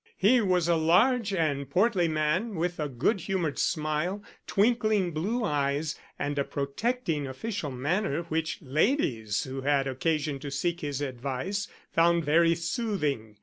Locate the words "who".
9.43-9.61